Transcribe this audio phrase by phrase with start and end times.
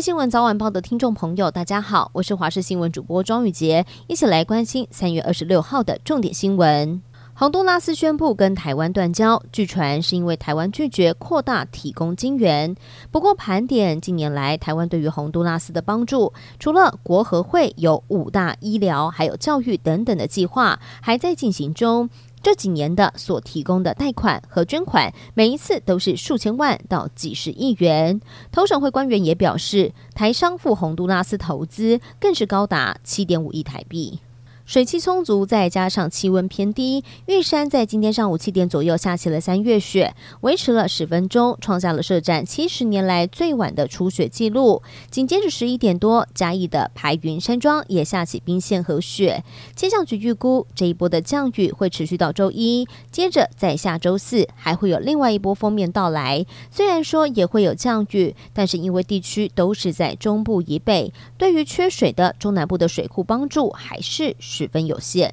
[0.00, 7.02] 新闻早晚报的听众朋友，大家好，我是华视新闻主播庄宇杰，一起来关心三月二十六号的重点新闻。
[7.34, 12.76] 洪都拉斯宣布跟台湾断交，据传是因为台湾拒绝扩大提供金援。
[13.10, 22.08] 不过盘点近年来台湾对于洪都拉斯的帮助，除了国合会有五大医疗、还有教育等等的计划还在进行中。
[22.42, 28.20] 这几年的所提供的贷款和捐款，每一次都是数千万到几十亿元。
[28.52, 34.20] 投审会官员也表示，台商赴洪都拉斯投资更是高达七点五亿台币。
[34.68, 44.82] 水汽充足，再加上气温偏低，玉山在今天上午七点左右下起了三月雪，维持了十分钟，创下了设站七十年来最晚的初雪记录。
[45.10, 49.42] 紧接着十一点多，嘉义的排云山庄也下起冰线和雪。
[49.74, 56.44] 气象局预估，这一波的降雨会持续到周一，接着在下周四还会有另外一波锋面到来。
[56.70, 65.32] 虽然说也会有降雨，但是因为地区都是在中部以北，对于缺水的中南部的水库帮助还是十分有限。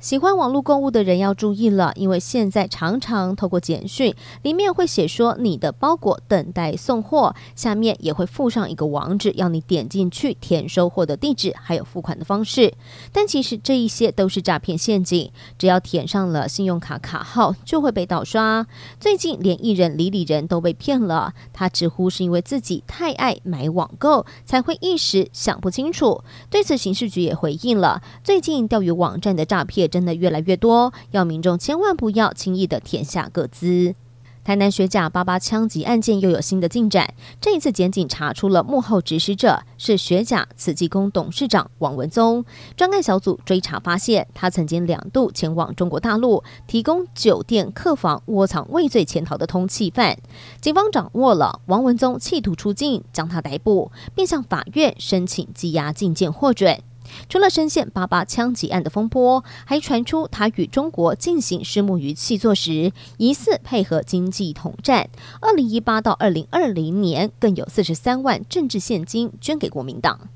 [0.00, 12.72] 喜欢网络购物的人要注意了，因为现在常常透过简讯，里面会写说你的包裹等待送货，下面也会附上一个网址，要你点进去填收货的地址，还有付款的方式。
[13.12, 18.66] 但其实这一些都是诈骗陷阱，只要填上了信用卡卡号，就会被盗刷。
[18.98, 26.22] 最近连艺人李李仁都被骗了，他直呼是因为自己太爱买网购，才会一时想不清楚。
[26.48, 29.89] 对此，刑事局也回应了，最近钓鱼网站的诈骗。
[29.90, 33.94] 真的越来越多，要民众千万不要轻易的填下个资。
[34.42, 42.42] 台南学甲八八枪击案件又有新的进展，这一次检警查出了幕后指使者是学甲慈济宫董事长王文宗。
[42.74, 50.16] 专案小组追查发现，他曾经两度前往中国大陆，提供酒店客房窝藏畏罪潜逃的通缉犯。
[50.60, 56.82] 警方掌握了王文宗企图出境，将他逮捕，并向法院申请羁押禁见获准。
[57.28, 65.08] 除了深陷八八枪击案的风波，还传出他与中国进行私募鱼契作时，疑似配合经济统战。
[65.40, 70.28] 二零一八到二零二零年，更有四十三万政治现金捐给国民党。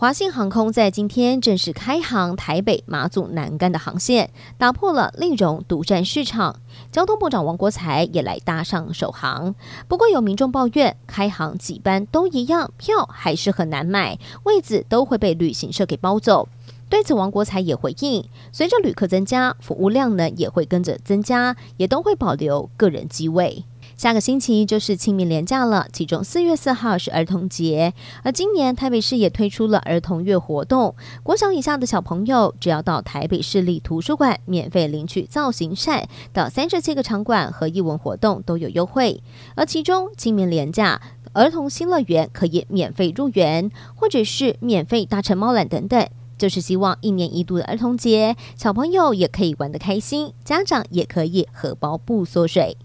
[0.00, 6.60] 华信航空在今天正式开航台北、马祖、南竿的航线，打破了立荣独占市场。
[6.92, 9.56] 交通部长王国材也来搭上首航。
[9.88, 16.48] 不过有民众抱怨，开航几班都一样，票还是很难买，位子都会被旅行社给包走。
[16.88, 23.64] 对此，王国材也回应，随着旅客增加，服务量呢也会跟着增加，也都会保留个人机位。
[23.98, 27.92] 下个星期就是清明连假了，其中四月四号是儿童节，
[28.22, 30.94] 而今年台北市也推出了儿童月活动，
[31.24, 39.20] 国小以下的小朋友只要到台北市立图书馆免费领取造型扇，到三十七个场馆和艺文活动都有优惠，
[39.56, 46.08] 而其中清明连假儿童新乐园可以免费入园，或者是免费搭乘猫缆等等，
[46.38, 52.76] 就是希望一年一度的儿童节，小朋友也可以玩得开心，家长也可以荷包不缩水。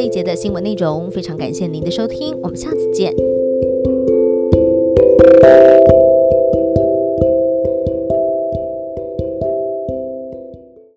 [0.00, 3.14] 这一节的新闻内容，非常感谢您的收听，我们下次见。